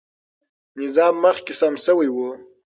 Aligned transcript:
نظام 0.79 1.13
مخکې 1.23 1.53
سم 1.59 1.73
سوی 1.85 2.07
و. 2.11 2.17